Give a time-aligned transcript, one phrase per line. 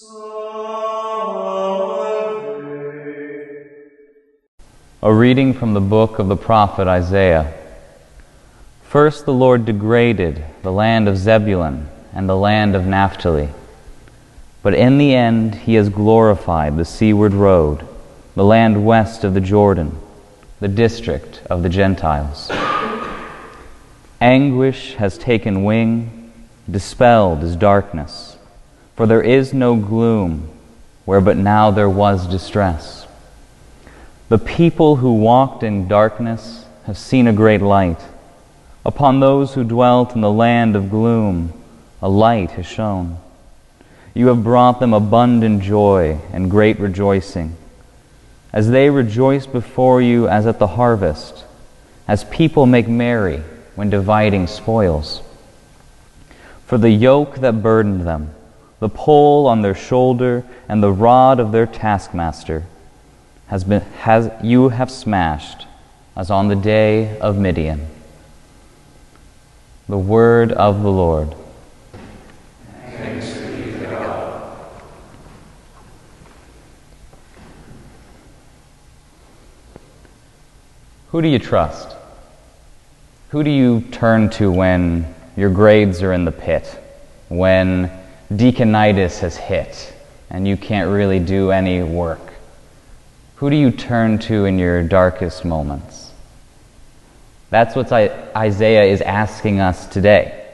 [0.00, 0.04] A
[5.02, 7.52] reading from the book of the prophet Isaiah.
[8.84, 13.48] First, the Lord degraded the land of Zebulun and the land of Naphtali.
[14.62, 17.84] But in the end, he has glorified the seaward road,
[18.36, 19.98] the land west of the Jordan,
[20.60, 22.52] the district of the Gentiles.
[24.20, 26.32] Anguish has taken wing,
[26.70, 28.37] dispelled is darkness,
[28.98, 30.50] for there is no gloom
[31.04, 33.06] where but now there was distress.
[34.28, 38.00] The people who walked in darkness have seen a great light.
[38.84, 41.52] Upon those who dwelt in the land of gloom,
[42.02, 43.18] a light has shone.
[44.14, 47.56] You have brought them abundant joy and great rejoicing,
[48.52, 51.44] as they rejoice before you as at the harvest,
[52.08, 53.44] as people make merry
[53.76, 55.22] when dividing spoils.
[56.66, 58.34] For the yoke that burdened them,
[58.80, 62.64] the pole on their shoulder, and the rod of their taskmaster,
[63.48, 65.66] has been, has, you have smashed
[66.16, 67.86] as on the day of Midian.
[69.88, 71.34] The word of the Lord.
[81.10, 81.96] Who do you trust?
[83.30, 86.66] Who do you turn to when your grades are in the pit?
[87.28, 87.90] When
[88.32, 89.94] deaconitis has hit
[90.30, 92.20] and you can't really do any work?
[93.36, 96.12] Who do you turn to in your darkest moments?
[97.50, 100.44] That's what Isaiah is asking us today,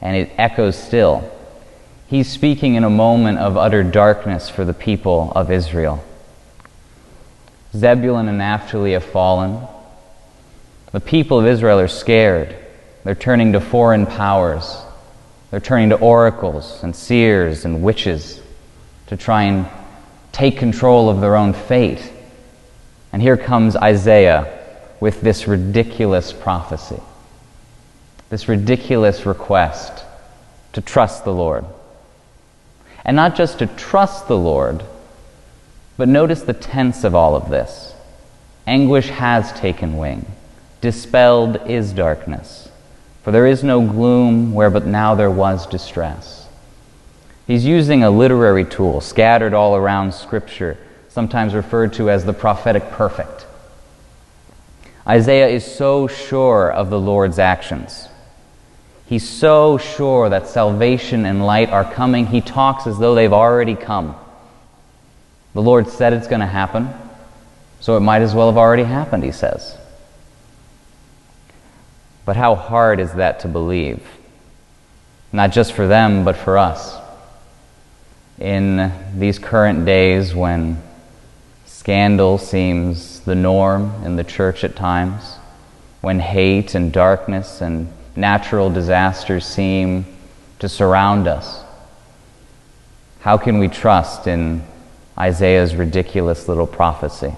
[0.00, 1.30] and it echoes still.
[2.06, 6.02] He's speaking in a moment of utter darkness for the people of Israel.
[7.74, 9.66] Zebulun and Naphtali have fallen.
[10.92, 12.56] The people of Israel are scared.
[13.04, 14.74] They're turning to foreign powers.
[15.50, 18.42] They're turning to oracles and seers and witches
[19.06, 19.66] to try and
[20.32, 22.12] take control of their own fate.
[23.12, 24.54] And here comes Isaiah
[25.00, 27.00] with this ridiculous prophecy,
[28.28, 30.04] this ridiculous request
[30.74, 31.64] to trust the Lord.
[33.04, 34.82] And not just to trust the Lord,
[35.96, 37.94] but notice the tense of all of this.
[38.66, 40.26] Anguish has taken wing,
[40.82, 42.68] dispelled is darkness,
[43.28, 46.48] for there is no gloom where but now there was distress.
[47.46, 50.78] He's using a literary tool scattered all around Scripture
[51.10, 53.44] sometimes referred to as the prophetic perfect.
[55.06, 58.08] Isaiah is so sure of the Lord's actions.
[59.04, 63.74] He's so sure that salvation and light are coming, he talks as though they've already
[63.74, 64.16] come.
[65.52, 66.88] The Lord said it's going to happen,
[67.80, 69.76] so it might as well have already happened, he says.
[72.28, 74.02] But how hard is that to believe?
[75.32, 76.94] Not just for them, but for us.
[78.38, 80.82] In these current days when
[81.64, 85.36] Scandal seems the norm in the church at times,
[86.02, 90.04] when hate and darkness and natural disasters seem
[90.58, 91.62] to surround us.
[93.20, 94.64] How can we trust in
[95.16, 97.34] Isaiah's ridiculous little prophecy?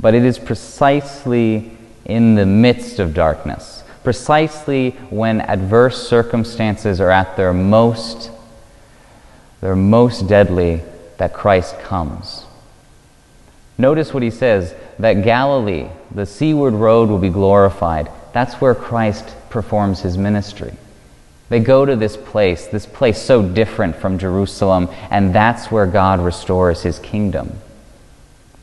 [0.00, 1.77] But it is precisely
[2.08, 8.30] in the midst of darkness, precisely when adverse circumstances are at their most,
[9.60, 10.82] their most deadly,
[11.18, 12.44] that Christ comes.
[13.76, 18.10] Notice what he says that Galilee, the seaward road, will be glorified.
[18.32, 20.72] That's where Christ performs his ministry.
[21.48, 26.20] They go to this place, this place so different from Jerusalem, and that's where God
[26.20, 27.58] restores his kingdom.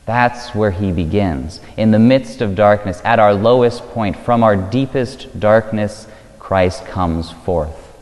[0.06, 1.60] That's where he begins.
[1.76, 6.06] In the midst of darkness, at our lowest point, from our deepest darkness,
[6.38, 7.98] Christ comes forth.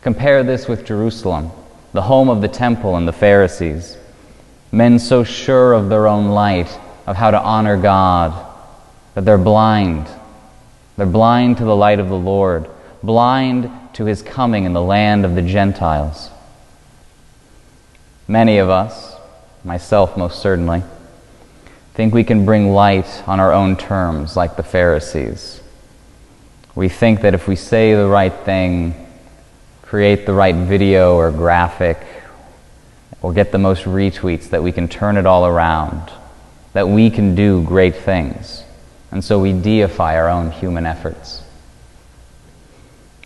[0.00, 1.52] Compare this with Jerusalem
[1.92, 3.98] the home of the temple and the Pharisees.
[4.72, 8.32] Men so sure of their own light, of how to honor God,
[9.14, 10.08] that they're blind.
[10.96, 12.66] They're blind to the light of the Lord,
[13.02, 16.30] blind to his coming in the land of the Gentiles.
[18.26, 19.14] Many of us,
[19.62, 20.82] myself most certainly,
[21.94, 25.60] think we can bring light on our own terms like the Pharisees.
[26.74, 28.94] We think that if we say the right thing,
[29.82, 31.98] create the right video or graphic
[33.20, 36.10] or get the most retweets, that we can turn it all around,
[36.72, 38.64] that we can do great things.
[39.10, 41.42] And so we deify our own human efforts.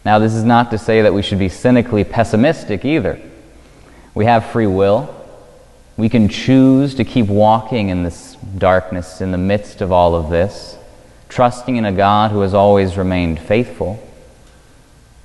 [0.04, 3.20] Now, this is not to say that we should be cynically pessimistic either.
[4.14, 5.12] We have free will.
[5.96, 10.30] We can choose to keep walking in this darkness in the midst of all of
[10.30, 10.76] this,
[11.28, 14.02] trusting in a God who has always remained faithful.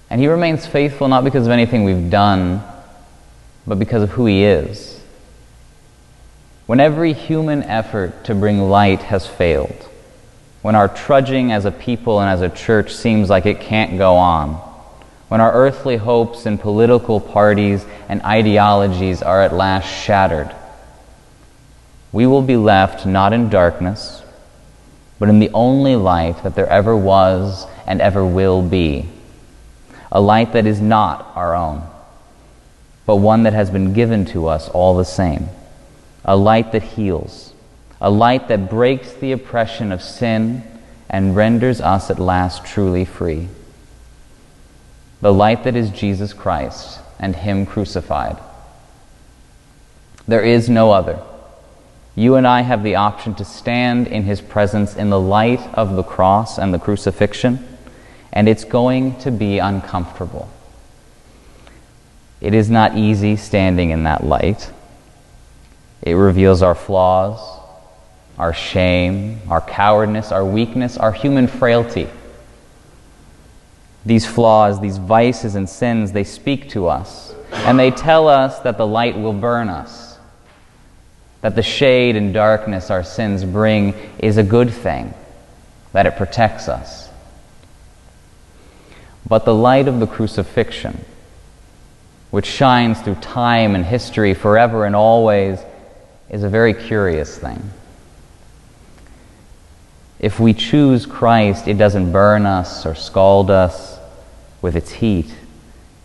[0.09, 2.63] And he remains faithful not because of anything we've done,
[3.65, 4.99] but because of who He is.
[6.65, 9.87] When every human effort to bring light has failed,
[10.61, 14.15] when our trudging as a people and as a church seems like it can't go
[14.15, 14.53] on,
[15.27, 20.53] when our earthly hopes and political parties and ideologies are at last shattered,
[22.11, 24.21] we will be left not in darkness,
[25.19, 29.07] but in the only light that there ever was and ever will be
[30.11, 31.83] a light that is not our own,
[33.05, 35.47] but one that has been given to us all the same,
[36.25, 37.53] a light that heals,
[38.01, 40.63] a light that breaks the oppression of sin
[41.09, 43.47] and renders us at last truly free.
[45.21, 48.37] The light that is Jesus Christ and Him crucified.
[50.27, 51.21] There is no other.
[52.15, 55.95] You and I have the option to stand in His presence in the light of
[55.95, 57.67] the cross and the crucifixion
[58.33, 60.49] and it's going to be uncomfortable.
[62.39, 64.71] It is not easy standing in that light.
[66.01, 67.39] It reveals our flaws,
[68.37, 72.07] our shame, our cowardness, our weakness, our human frailty.
[74.05, 78.77] These flaws, these vices and sins, they speak to us, and they tell us that
[78.77, 80.17] the light will burn us,
[81.41, 85.13] that the shade and darkness our sins bring is a good thing,
[85.91, 87.09] that it protects us.
[89.27, 91.03] But the light of the crucifixion,
[92.29, 95.59] which shines through time and history forever and always,
[96.29, 97.71] is a very curious thing.
[100.19, 103.97] If we choose Christ, it doesn't burn us or scald us
[104.61, 105.33] with its heat,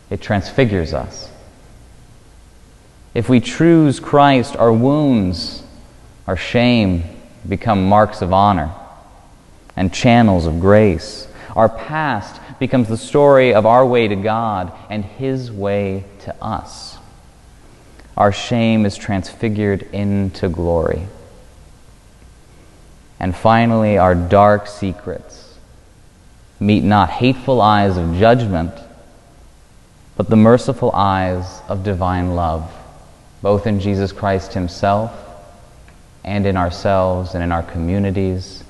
[0.08, 1.30] it transfigures us.
[3.16, 5.62] If we choose Christ, our wounds,
[6.26, 7.02] our shame
[7.48, 8.74] become marks of honor
[9.74, 11.26] and channels of grace.
[11.56, 16.98] Our past becomes the story of our way to God and His way to us.
[18.18, 21.08] Our shame is transfigured into glory.
[23.18, 25.54] And finally, our dark secrets
[26.60, 28.74] meet not hateful eyes of judgment,
[30.18, 32.70] but the merciful eyes of divine love,
[33.46, 35.12] both in Jesus Christ Himself
[36.24, 38.64] and in ourselves and in our communities,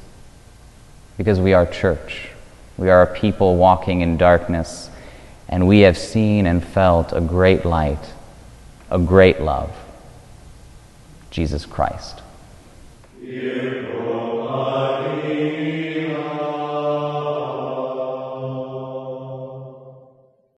[1.17, 2.29] because we are church.
[2.77, 4.91] We are a people walking in darkness,
[5.49, 8.13] and we have seen and felt a great light,
[8.91, 9.75] a great love
[11.31, 12.21] Jesus Christ.